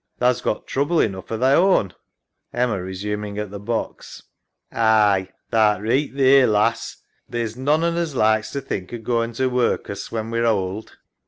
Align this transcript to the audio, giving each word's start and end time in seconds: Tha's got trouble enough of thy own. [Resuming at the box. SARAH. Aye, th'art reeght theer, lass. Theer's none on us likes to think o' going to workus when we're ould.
Tha's 0.17 0.41
got 0.41 0.65
trouble 0.65 0.99
enough 0.99 1.29
of 1.29 1.41
thy 1.41 1.53
own. 1.53 1.93
[Resuming 2.51 3.37
at 3.37 3.51
the 3.51 3.59
box. 3.59 4.23
SARAH. 4.71 4.81
Aye, 4.81 5.29
th'art 5.51 5.79
reeght 5.83 6.15
theer, 6.15 6.47
lass. 6.47 7.03
Theer's 7.29 7.55
none 7.55 7.83
on 7.83 7.95
us 7.97 8.15
likes 8.15 8.49
to 8.53 8.61
think 8.61 8.91
o' 8.93 8.97
going 8.97 9.33
to 9.33 9.47
workus 9.47 10.11
when 10.11 10.31
we're 10.31 10.43
ould. 10.45 10.93